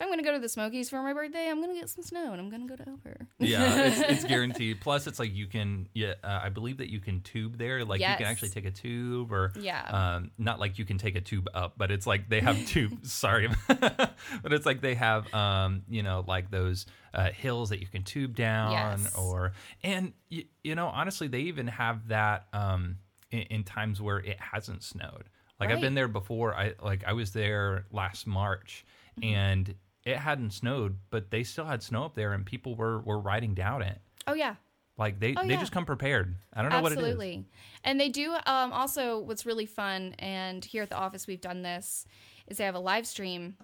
if 0.00 0.04
I'm 0.06 0.08
gonna 0.10 0.22
go 0.22 0.32
to 0.32 0.38
the 0.38 0.48
Smokies 0.48 0.88
for 0.88 1.02
my 1.02 1.12
birthday, 1.12 1.48
I'm 1.50 1.60
gonna 1.60 1.74
get 1.74 1.90
some 1.90 2.02
snow, 2.02 2.32
and 2.32 2.40
I'm 2.40 2.48
gonna 2.48 2.66
go 2.66 2.74
to 2.76 2.88
Ober. 2.90 3.16
yeah, 3.38 3.84
it's, 3.86 4.00
it's 4.08 4.24
guaranteed. 4.24 4.80
Plus, 4.80 5.06
it's 5.06 5.18
like 5.18 5.34
you 5.34 5.46
can, 5.46 5.88
yeah, 5.92 6.14
uh, 6.24 6.40
I 6.42 6.48
believe 6.48 6.78
that 6.78 6.88
you 6.90 7.00
can 7.00 7.20
tube 7.20 7.58
there. 7.58 7.84
Like 7.84 8.00
you 8.00 8.06
can 8.06 8.22
actually 8.26 8.48
take 8.48 8.64
a 8.64 8.70
tube, 8.70 9.30
or 9.30 9.52
Yeah. 9.60 9.82
um, 10.16 10.30
not 10.38 10.58
like 10.58 10.78
you 10.78 10.84
can 10.86 10.96
take 10.98 11.16
a 11.16 11.20
tube 11.20 11.48
up, 11.52 11.74
but 11.76 11.90
it's 11.90 12.06
like 12.06 12.28
they 12.30 12.40
have 12.40 12.56
tubes. 12.66 13.12
sorry, 13.12 13.48
but 13.68 14.16
it's 14.52 14.64
like 14.66 14.80
they 14.80 14.94
have, 14.94 15.32
um, 15.34 15.82
you 15.88 16.02
know, 16.02 16.24
like 16.26 16.50
those 16.50 16.86
uh, 17.12 17.30
hills 17.30 17.68
that 17.68 17.80
you 17.80 17.86
can 17.86 18.02
tube 18.02 18.34
down, 18.34 18.72
Yes. 18.72 19.14
or 19.16 19.52
and 19.84 20.12
you, 20.30 20.44
you 20.64 20.74
know, 20.74 20.86
honestly, 20.86 21.28
they 21.28 21.40
even 21.40 21.66
have 21.66 22.08
that 22.08 22.46
um, 22.54 22.96
in, 23.30 23.40
in 23.42 23.64
times 23.64 24.00
where 24.00 24.18
it 24.18 24.40
hasn't 24.40 24.82
snowed. 24.82 25.24
Like 25.60 25.68
I've 25.70 25.80
been 25.82 25.94
there 25.94 26.08
before. 26.08 26.54
I 26.54 26.72
like 26.82 27.04
I 27.06 27.12
was 27.12 27.32
there 27.32 27.84
last 27.92 28.26
March, 28.26 28.86
Mm-hmm. 29.20 29.34
and 29.34 29.74
it 30.04 30.16
hadn't 30.16 30.52
snowed, 30.52 30.98
but 31.10 31.30
they 31.30 31.42
still 31.42 31.66
had 31.66 31.82
snow 31.82 32.04
up 32.04 32.14
there, 32.14 32.32
and 32.32 32.44
people 32.46 32.74
were 32.74 33.00
were 33.00 33.18
riding 33.18 33.54
down 33.54 33.82
it. 33.82 34.00
Oh 34.26 34.34
yeah, 34.34 34.54
Like 34.98 35.18
they 35.20 35.34
Oh, 35.36 35.42
they 35.46 35.54
yeah. 35.54 35.60
just 35.60 35.72
come 35.72 35.84
prepared. 35.86 36.36
I 36.52 36.62
don't 36.62 36.70
know 36.70 36.80
what 36.82 36.92
it 36.92 36.98
is. 36.98 37.04
Absolutely. 37.04 37.44
And 37.84 37.98
they 38.00 38.08
do 38.08 38.32
um, 38.46 38.72
also 38.72 39.18
what's 39.18 39.44
really 39.46 39.66
fun, 39.66 40.14
and 40.18 40.64
here 40.64 40.82
at 40.82 40.90
the 40.90 40.96
office 40.96 41.26
we've 41.26 41.40
done 41.40 41.62
this, 41.62 42.06
is 42.46 42.58
they 42.58 42.64
have 42.64 42.74
a 42.74 42.78
live 42.80 43.06
stream 43.06 43.56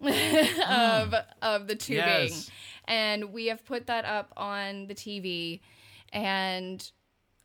of 0.00 1.14
of 1.42 1.66
the 1.66 1.76
tubing, 1.76 2.04
Yes. 2.04 2.50
and 2.86 3.32
we 3.32 3.46
have 3.46 3.64
put 3.64 3.86
that 3.86 4.04
up 4.04 4.32
on 4.36 4.86
the 4.86 4.94
TV, 4.94 5.60
and 6.12 6.90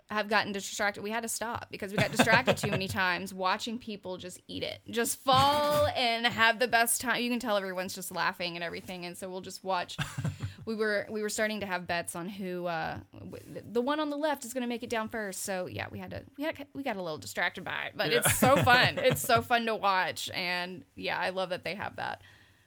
have 0.10 0.28
gotten 0.28 0.52
distracted. 0.52 1.04
We 1.04 1.12
had 1.12 1.24
to 1.24 1.30
stop 1.30 1.68
because 1.70 1.92
we 1.92 1.98
got 1.98 2.12
distracted 2.12 2.58
too 2.58 2.72
many 2.72 2.88
times 3.02 3.34
watching 3.34 3.78
people 3.78 4.18
just 4.18 4.42
eat 4.48 4.64
it, 4.64 4.80
just 4.90 5.24
fall 5.24 5.88
and 5.96 6.26
have 6.26 6.60
the 6.60 6.68
best 6.68 7.02
time. 7.02 7.22
You 7.22 7.30
can 7.30 7.40
tell 7.40 7.58
everyone's 7.58 7.94
just 7.94 8.12
laughing 8.12 8.56
and 8.56 8.64
everything, 8.64 9.06
and 9.06 9.18
so 9.18 9.30
we'll 9.30 9.42
just 9.42 9.64
watch. 9.64 9.98
we 10.66 10.76
were 10.76 11.08
we 11.10 11.22
were 11.22 11.30
starting 11.30 11.60
to 11.60 11.66
have 11.66 11.86
bets 11.88 12.16
on 12.16 12.28
who 12.28 12.66
uh, 12.66 12.98
w- 13.20 13.62
the 13.72 13.82
one 13.82 14.00
on 14.00 14.10
the 14.10 14.18
left 14.18 14.46
is 14.46 14.54
going 14.54 14.62
to 14.62 14.68
make 14.68 14.84
it 14.84 14.90
down 14.90 15.10
first. 15.10 15.44
So 15.44 15.68
yeah, 15.68 15.88
we 15.92 16.00
had 16.00 16.12
to 16.12 16.24
we 16.38 16.44
had 16.44 16.66
we 16.74 16.84
got 16.84 16.98
a 16.98 17.02
little 17.02 17.18
distracted 17.18 17.64
by 17.64 17.86
it, 17.88 17.94
but 17.96 18.12
it's 18.12 18.36
so 18.38 18.56
fun. 18.58 18.98
it's 18.98 19.22
so 19.22 19.42
fun 19.44 19.66
to 19.68 19.76
watch, 19.76 20.30
and 20.34 20.84
yeah, 20.96 21.18
I 21.20 21.30
love 21.30 21.50
that 21.50 21.64
they 21.64 21.76
have 21.76 21.96
that. 21.98 22.22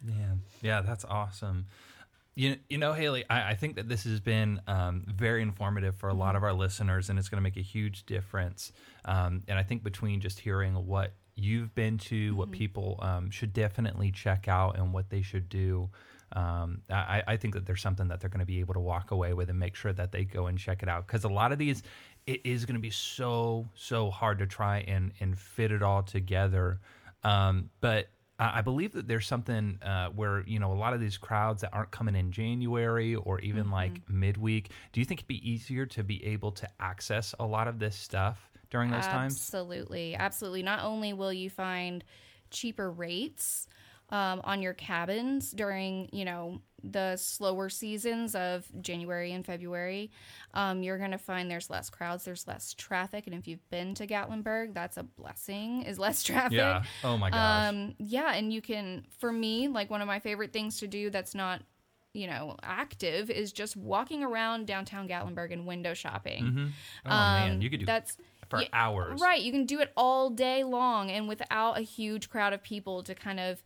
Yeah, 0.06 0.34
yeah, 0.62 0.80
that's 0.82 1.04
awesome. 1.04 1.66
You, 2.34 2.56
you 2.70 2.78
know, 2.78 2.94
Haley, 2.94 3.24
I, 3.28 3.50
I 3.50 3.54
think 3.54 3.76
that 3.76 3.88
this 3.88 4.04
has 4.04 4.18
been 4.20 4.60
um, 4.66 5.04
very 5.06 5.42
informative 5.42 5.96
for 5.96 6.08
a 6.08 6.14
lot 6.14 6.34
of 6.34 6.42
our 6.42 6.54
listeners, 6.54 7.10
and 7.10 7.18
it's 7.18 7.28
going 7.28 7.36
to 7.36 7.42
make 7.42 7.58
a 7.58 7.62
huge 7.62 8.06
difference. 8.06 8.72
Um, 9.04 9.42
and 9.48 9.58
I 9.58 9.62
think 9.62 9.82
between 9.82 10.20
just 10.20 10.40
hearing 10.40 10.74
what 10.86 11.12
you've 11.34 11.74
been 11.74 11.98
to, 11.98 12.34
what 12.34 12.50
people 12.50 12.98
um, 13.02 13.30
should 13.30 13.52
definitely 13.52 14.12
check 14.12 14.48
out, 14.48 14.78
and 14.78 14.94
what 14.94 15.10
they 15.10 15.20
should 15.20 15.50
do, 15.50 15.90
um, 16.34 16.80
I, 16.88 17.22
I 17.26 17.36
think 17.36 17.52
that 17.52 17.66
there's 17.66 17.82
something 17.82 18.08
that 18.08 18.20
they're 18.20 18.30
going 18.30 18.40
to 18.40 18.46
be 18.46 18.60
able 18.60 18.74
to 18.74 18.80
walk 18.80 19.10
away 19.10 19.34
with 19.34 19.50
and 19.50 19.58
make 19.58 19.74
sure 19.74 19.92
that 19.92 20.12
they 20.12 20.24
go 20.24 20.46
and 20.46 20.58
check 20.58 20.82
it 20.82 20.88
out. 20.88 21.06
Because 21.06 21.24
a 21.24 21.28
lot 21.28 21.52
of 21.52 21.58
these, 21.58 21.82
it 22.26 22.40
is 22.44 22.64
going 22.64 22.76
to 22.76 22.80
be 22.80 22.90
so 22.90 23.68
so 23.74 24.10
hard 24.10 24.38
to 24.38 24.46
try 24.46 24.78
and 24.88 25.12
and 25.20 25.38
fit 25.38 25.70
it 25.70 25.82
all 25.82 26.02
together. 26.02 26.80
Um, 27.24 27.68
but 27.80 28.08
I 28.54 28.62
believe 28.62 28.92
that 28.92 29.06
there's 29.06 29.26
something 29.26 29.78
uh, 29.82 30.08
where 30.08 30.42
you 30.46 30.58
know 30.58 30.72
a 30.72 30.74
lot 30.74 30.94
of 30.94 31.00
these 31.00 31.18
crowds 31.18 31.60
that 31.62 31.70
aren't 31.72 31.90
coming 31.90 32.14
in 32.14 32.32
January 32.32 33.14
or 33.14 33.40
even 33.40 33.70
like 33.70 34.00
midweek. 34.08 34.70
Do 34.92 35.00
you 35.00 35.06
think 35.06 35.20
it'd 35.20 35.28
be 35.28 35.50
easier 35.50 35.86
to 35.86 36.02
be 36.02 36.24
able 36.24 36.52
to 36.52 36.68
access 36.80 37.34
a 37.38 37.44
lot 37.46 37.68
of 37.68 37.78
this 37.78 37.96
stuff 37.96 38.50
during 38.70 38.90
those 38.90 39.06
times? 39.06 39.34
Absolutely, 39.34 40.14
absolutely. 40.14 40.62
Not 40.62 40.82
only 40.82 41.12
will 41.12 41.32
you 41.32 41.50
find 41.50 42.02
cheaper 42.50 42.90
rates 42.90 43.66
um, 44.12 44.42
on 44.44 44.60
your 44.60 44.74
cabins 44.74 45.50
during, 45.50 46.10
you 46.12 46.26
know, 46.26 46.60
the 46.84 47.16
slower 47.16 47.70
seasons 47.70 48.34
of 48.34 48.66
January 48.82 49.32
and 49.32 49.46
February, 49.46 50.10
um, 50.52 50.82
you're 50.82 50.98
going 50.98 51.12
to 51.12 51.18
find 51.18 51.50
there's 51.50 51.70
less 51.70 51.88
crowds, 51.88 52.24
there's 52.24 52.46
less 52.46 52.74
traffic, 52.74 53.26
and 53.26 53.34
if 53.34 53.48
you've 53.48 53.68
been 53.70 53.94
to 53.94 54.06
Gatlinburg, 54.06 54.74
that's 54.74 54.98
a 54.98 55.02
blessing. 55.02 55.82
Is 55.84 55.98
less 55.98 56.22
traffic. 56.24 56.52
Yeah. 56.58 56.82
Oh 57.02 57.16
my 57.16 57.30
gosh. 57.30 57.70
Um, 57.70 57.94
yeah, 57.98 58.34
and 58.34 58.52
you 58.52 58.60
can, 58.60 59.06
for 59.18 59.32
me, 59.32 59.68
like 59.68 59.90
one 59.90 60.02
of 60.02 60.06
my 60.06 60.18
favorite 60.18 60.52
things 60.52 60.78
to 60.80 60.86
do 60.86 61.08
that's 61.08 61.34
not, 61.34 61.62
you 62.12 62.26
know, 62.26 62.56
active 62.62 63.30
is 63.30 63.50
just 63.50 63.78
walking 63.78 64.22
around 64.22 64.66
downtown 64.66 65.08
Gatlinburg 65.08 65.54
and 65.54 65.66
window 65.66 65.94
shopping. 65.94 66.72
oh 67.06 67.08
man, 67.08 67.52
um, 67.52 67.62
you 67.62 67.70
could 67.70 67.80
do 67.80 67.86
that's 67.86 68.18
for 68.50 68.60
yeah, 68.60 68.68
hours. 68.74 69.22
Right, 69.22 69.40
you 69.40 69.52
can 69.52 69.64
do 69.64 69.80
it 69.80 69.90
all 69.96 70.28
day 70.28 70.64
long 70.64 71.10
and 71.10 71.28
without 71.28 71.78
a 71.78 71.82
huge 71.82 72.28
crowd 72.28 72.52
of 72.52 72.62
people 72.62 73.02
to 73.04 73.14
kind 73.14 73.40
of 73.40 73.62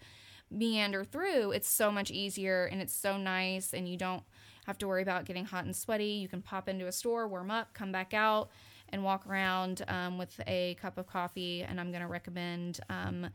meander 0.51 1.05
through. 1.05 1.53
It's 1.53 1.69
so 1.69 1.91
much 1.91 2.11
easier 2.11 2.67
and 2.67 2.81
it's 2.81 2.95
so 2.95 3.17
nice 3.17 3.73
and 3.73 3.89
you 3.89 3.97
don't 3.97 4.23
have 4.67 4.79
to 4.79 4.89
worry 4.89 5.03
about 5.03 5.25
getting 5.25 5.45
hot 5.45 5.65
and 5.65 5.75
sweaty. 5.75 6.05
You 6.07 6.29
can 6.29 6.43
pop 6.43 6.69
into 6.69 6.87
a 6.87 6.93
store, 6.93 7.29
warm 7.29 7.51
up, 7.51 7.73
come 7.73 7.93
back 7.93 8.15
out 8.15 8.51
and 8.91 9.03
walk 9.03 9.27
around 9.27 9.85
um, 9.89 10.19
with 10.19 10.41
a 10.47 10.75
cup 10.81 10.99
of 10.99 11.07
coffee. 11.07 11.63
And 11.63 11.81
I'm 11.81 11.91
going 11.91 12.03
to 12.03 12.09
recommend 12.09 12.81
um, 12.89 13.29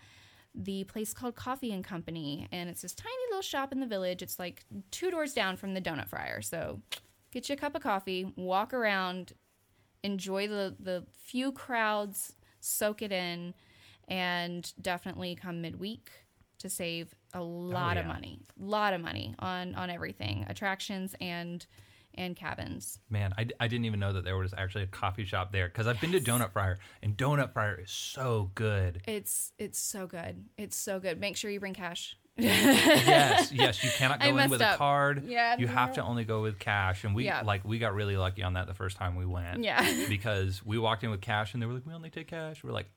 the 0.53 0.83
place 0.85 1.13
called 1.13 1.35
Coffee 1.35 1.71
and 1.71 1.83
Company. 1.83 2.47
And 2.51 2.69
it's 2.69 2.81
this 2.81 2.93
tiny 2.93 3.13
little 3.29 3.41
shop 3.41 3.71
in 3.71 3.79
the 3.79 3.85
village. 3.85 4.21
It's 4.21 4.39
like 4.39 4.65
two 4.91 5.11
doors 5.11 5.33
down 5.33 5.57
from 5.57 5.73
the 5.73 5.81
Donut 5.81 6.07
Friar. 6.07 6.41
So 6.41 6.81
get 7.31 7.47
you 7.49 7.53
a 7.53 7.57
cup 7.57 7.75
of 7.75 7.81
coffee, 7.81 8.31
walk 8.35 8.73
around, 8.73 9.33
enjoy 10.03 10.47
the 10.47 10.75
the 10.79 11.05
few 11.17 11.51
crowds, 11.51 12.33
soak 12.59 13.01
it 13.01 13.11
in, 13.11 13.53
and 14.07 14.73
definitely 14.81 15.35
come 15.35 15.61
midweek 15.61 16.09
to 16.61 16.69
save 16.69 17.13
a 17.33 17.41
lot 17.41 17.97
of 17.97 18.05
yeah. 18.05 18.13
money, 18.13 18.39
a 18.59 18.63
lot 18.63 18.93
of 18.93 19.01
money 19.01 19.35
on 19.39 19.75
on 19.75 19.89
everything, 19.89 20.45
attractions 20.47 21.15
and 21.19 21.65
and 22.15 22.35
cabins. 22.35 22.99
Man, 23.09 23.33
I, 23.37 23.47
I 23.59 23.67
didn't 23.67 23.85
even 23.85 23.99
know 23.99 24.13
that 24.13 24.23
there 24.23 24.37
was 24.37 24.53
actually 24.57 24.83
a 24.83 24.87
coffee 24.87 25.25
shop 25.25 25.51
there 25.51 25.67
because 25.67 25.87
I've 25.87 25.99
been 26.01 26.11
to 26.11 26.19
Donut 26.19 26.51
Friar 26.51 26.79
and 27.01 27.15
Donut 27.15 27.53
Friar 27.53 27.79
is 27.81 27.91
so 27.91 28.51
good. 28.55 29.01
It's 29.07 29.53
it's 29.57 29.79
so 29.79 30.07
good. 30.07 30.45
It's 30.57 30.75
so 30.75 30.99
good. 30.99 31.19
Make 31.19 31.37
sure 31.37 31.49
you 31.49 31.59
bring 31.59 31.73
cash. 31.73 32.17
yes, 32.37 33.51
yes, 33.53 33.83
you 33.83 33.89
cannot 33.91 34.19
go 34.19 34.37
in 34.37 34.49
with 34.49 34.61
a 34.61 34.75
card. 34.77 35.25
Yeah, 35.25 35.57
you 35.57 35.67
have 35.67 35.93
to 35.93 36.03
only 36.03 36.23
go 36.23 36.41
with 36.41 36.59
cash, 36.59 37.03
and 37.03 37.13
we 37.13 37.25
Yeah. 37.25 37.41
like 37.41 37.63
we 37.65 37.77
got 37.77 37.93
really 37.93 38.17
lucky 38.17 38.43
on 38.43 38.53
that 38.53 38.67
the 38.67 38.73
first 38.73 38.97
time 38.97 39.15
we 39.15 39.25
went. 39.25 39.63
Yeah. 39.63 39.85
because 40.09 40.65
we 40.65 40.77
walked 40.77 41.03
in 41.03 41.11
with 41.11 41.21
cash, 41.21 41.53
and 41.53 41.61
they 41.61 41.67
were 41.67 41.73
like, 41.73 41.85
"We 41.85 41.93
only 41.93 42.09
take 42.09 42.27
cash." 42.27 42.63
We're 42.63 42.71
like, 42.71 42.89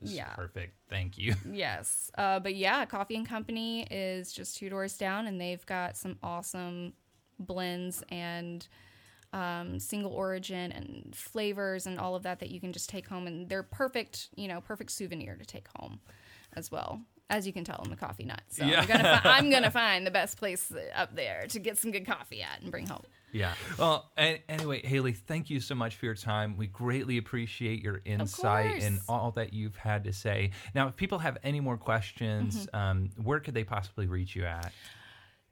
"This 0.00 0.12
Yeah. 0.12 0.34
perfect, 0.34 0.74
thank 0.88 1.16
you." 1.18 1.34
Yes. 1.50 2.10
Uh, 2.16 2.40
but 2.40 2.54
yeah, 2.54 2.84
Coffee 2.86 3.16
and 3.16 3.26
Company 3.28 3.86
is 3.90 4.32
just 4.32 4.56
two 4.56 4.68
doors 4.70 4.96
down, 4.96 5.26
and 5.26 5.40
they've 5.40 5.64
got 5.66 5.96
some 5.96 6.18
awesome 6.22 6.92
blends 7.38 8.02
and 8.10 8.66
um, 9.32 9.78
single 9.78 10.12
origin 10.12 10.72
and 10.72 11.14
flavors 11.14 11.86
and 11.86 11.98
all 12.00 12.14
of 12.16 12.24
that 12.24 12.40
that 12.40 12.50
you 12.50 12.60
can 12.60 12.72
just 12.72 12.88
take 12.90 13.06
home, 13.08 13.26
and 13.26 13.48
they're 13.48 13.62
perfect, 13.62 14.28
you 14.36 14.48
know, 14.48 14.60
perfect 14.60 14.90
souvenir 14.90 15.36
to 15.36 15.44
take 15.44 15.68
home 15.78 16.00
as 16.54 16.70
well. 16.70 17.00
As 17.28 17.46
you 17.46 17.52
can 17.52 17.62
tell, 17.62 17.80
I'm 17.84 17.92
a 17.92 17.96
coffee 17.96 18.24
nut, 18.24 18.42
so 18.48 18.64
Yeah. 18.64 18.80
I'm 18.80 18.86
gonna 18.88 19.20
fi- 19.22 19.30
I'm 19.30 19.50
gonna 19.50 19.70
find 19.82 20.04
the 20.06 20.10
best 20.10 20.36
place 20.36 20.72
up 20.96 21.14
there 21.14 21.46
to 21.50 21.58
get 21.60 21.78
some 21.78 21.92
good 21.92 22.04
coffee 22.06 22.42
at 22.42 22.60
and 22.60 22.72
bring 22.72 22.88
home. 22.88 23.02
Yeah. 23.32 23.54
Well, 23.78 24.10
an- 24.16 24.38
anyway, 24.48 24.84
Haley, 24.84 25.12
thank 25.12 25.50
you 25.50 25.60
so 25.60 25.74
much 25.74 25.96
for 25.96 26.06
your 26.06 26.14
time. 26.14 26.56
We 26.56 26.66
greatly 26.66 27.16
appreciate 27.18 27.82
your 27.82 28.00
insight 28.04 28.82
and 28.82 29.00
all 29.08 29.30
that 29.32 29.52
you've 29.52 29.76
had 29.76 30.04
to 30.04 30.12
say. 30.12 30.50
Now, 30.74 30.88
if 30.88 30.96
people 30.96 31.18
have 31.20 31.38
any 31.44 31.60
more 31.60 31.76
questions, 31.76 32.66
Mm-hmm. 32.66 32.76
um, 32.76 33.10
where 33.22 33.40
could 33.40 33.54
they 33.54 33.64
possibly 33.64 34.06
reach 34.06 34.34
you 34.34 34.44
at? 34.44 34.72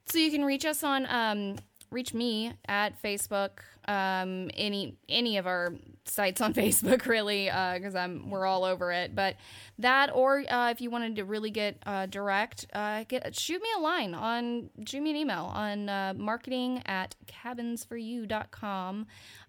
So 0.06 0.18
you 0.18 0.30
can 0.30 0.44
reach 0.44 0.64
us 0.64 0.82
on 0.82 1.06
um, 1.08 1.56
reach 1.90 2.14
me 2.14 2.52
at 2.66 3.00
Facebook, 3.02 3.60
um, 3.86 4.50
any 4.54 4.96
any 5.08 5.38
of 5.38 5.46
our 5.46 5.74
sites 6.04 6.40
on 6.40 6.54
Facebook, 6.62 7.06
really, 7.06 7.44
because 7.46 7.94
I'm 7.94 8.30
we're 8.30 8.46
all 8.46 8.64
over 8.64 8.92
it. 8.92 9.14
But 9.14 9.36
that, 9.78 10.10
or 10.14 10.44
uh, 10.48 10.70
if 10.70 10.80
you 10.80 10.90
wanted 10.90 11.16
to 11.16 11.24
really 11.24 11.50
get 11.50 11.82
uh, 11.86 12.06
direct, 12.06 12.66
uh, 12.72 13.04
get 13.08 13.34
shoot 13.34 13.62
me 13.62 13.68
a 13.76 13.80
line 13.80 14.14
on 14.14 14.70
shoot 14.86 15.02
me 15.02 15.10
an 15.10 15.16
email 15.16 15.44
on 15.54 15.88
uh, 15.88 16.14
marketing 16.16 16.82
at 16.86 17.14
cabinsforyou.com. 17.26 19.06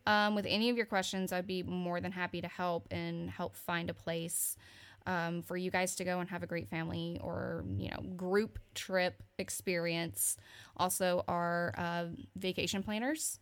Um, 0.08 0.36
with 0.36 0.46
any 0.48 0.70
of 0.70 0.78
your 0.78 0.86
questions, 0.86 1.32
I'd 1.32 1.46
be 1.46 1.62
more 1.62 2.02
than 2.02 2.12
happy 2.12 2.42
to 2.42 2.48
help 2.48 2.88
and 2.92 3.30
help 3.30 3.56
find 3.56 3.90
a 3.90 3.94
place 3.94 4.58
um, 5.10 5.42
for 5.42 5.58
you 5.58 5.72
guys 5.72 5.96
to 5.96 6.06
go 6.06 6.20
and 6.20 6.30
have 6.30 6.44
a 6.44 6.48
great 6.48 6.70
family 6.70 7.20
or 7.22 7.66
you 7.78 7.90
know 7.90 8.02
group 8.16 8.60
trip 8.76 9.22
experience. 9.40 10.38
Also, 10.78 11.24
our 11.28 11.74
uh, 11.78 12.06
vacation 12.38 12.84
planners 12.84 13.40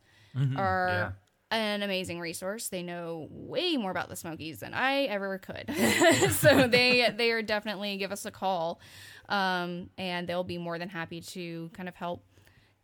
are 0.58 1.16
an 1.52 1.84
amazing 1.84 2.20
resource. 2.20 2.70
They 2.70 2.84
know 2.84 3.28
way 3.30 3.76
more 3.76 3.92
about 3.92 4.08
the 4.08 4.16
Smokies 4.16 4.60
than 4.60 4.74
I 4.74 5.04
ever 5.04 5.38
could. 5.40 5.70
so 6.32 6.68
they 6.68 7.10
they 7.16 7.32
are 7.32 7.42
definitely 7.42 7.98
give 7.98 8.14
us 8.14 8.26
a 8.26 8.32
call, 8.32 8.80
um, 9.28 9.90
and 9.98 10.26
they'll 10.28 10.46
be 10.46 10.58
more 10.58 10.80
than 10.80 10.90
happy 10.90 11.20
to 11.20 11.70
kind 11.74 11.90
of 11.90 11.96
help 11.96 12.24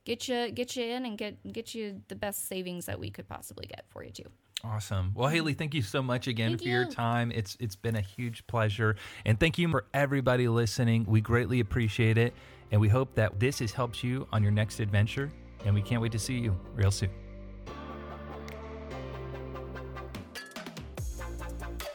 get 0.04 0.28
you 0.28 0.52
get 0.52 0.76
you 0.76 0.84
in 0.84 1.06
and 1.06 1.18
get 1.18 1.54
get 1.54 1.74
you 1.74 2.02
the 2.10 2.16
best 2.16 2.50
savings 2.50 2.86
that 2.88 3.00
we 3.00 3.10
could 3.10 3.30
possibly 3.30 3.66
get 3.66 3.86
for 3.88 4.04
you 4.04 4.12
too. 4.12 4.30
Awesome. 4.66 5.12
Well, 5.14 5.28
Haley, 5.28 5.54
mm. 5.54 5.58
thank 5.58 5.74
you 5.74 5.82
so 5.82 6.02
much 6.02 6.28
again 6.28 6.52
Thank 6.52 6.62
for 6.62 6.68
your 6.70 6.86
time. 6.86 7.32
It's 7.32 7.58
it's 7.60 7.76
been 7.76 7.96
a 7.96 8.02
huge 8.02 8.48
pleasure, 8.48 8.96
and 9.26 9.40
thank 9.40 9.58
you 9.58 9.70
for 9.70 9.86
everybody 9.94 10.48
listening. 10.48 11.06
We 11.08 11.20
greatly 11.20 11.60
appreciate 11.60 12.18
it, 12.18 12.34
and 12.72 12.80
we 12.80 12.88
hope 12.88 13.14
that 13.16 13.40
this 13.40 13.60
has 13.60 13.72
helped 13.72 14.04
you 14.04 14.28
on 14.32 14.42
your 14.42 14.52
next 14.52 14.80
adventure. 14.80 15.32
And 15.66 15.74
we 15.74 15.82
can't 15.82 16.02
wait 16.02 16.12
to 16.12 16.20
see 16.20 16.38
you 16.40 16.60
real 16.76 16.92
soon. 16.92 17.10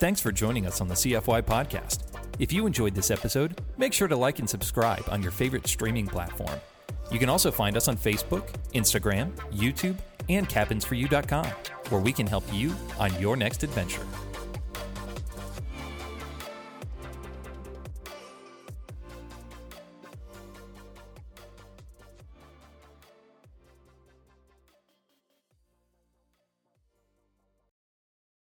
Thanks 0.01 0.21
for 0.21 0.31
joining 0.31 0.67
us 0.67 0.81
on 0.81 0.89
the 0.89 0.95
CFY 0.95 1.43
podcast. 1.43 2.05
If 2.39 2.53
you 2.53 2.67
enjoyed 2.67 2.95
this 2.95 3.11
episode, 3.11 3.61
make 3.77 3.93
sure 3.93 4.07
to 4.07 4.17
like 4.17 4.39
and 4.39 4.49
subscribe 4.49 5.05
on 5.09 5.23
your 5.23 5.33
favorite 5.33 5.67
streaming 5.67 6.07
platform. 6.07 6.61
You 7.11 7.19
can 7.19 7.29
also 7.29 7.51
find 7.51 7.77
us 7.77 7.89
on 7.89 7.97
Facebook, 7.97 8.49
Instagram, 8.75 9.33
YouTube, 9.51 9.97
and 10.29 10.49
cabinsforyou.com, 10.49 11.47
where 11.91 12.01
we 12.01 12.13
can 12.13 12.27
help 12.27 12.45
you 12.53 12.75
on 12.99 13.19
your 13.21 13.37
next 13.37 13.63
adventure. 13.63 14.07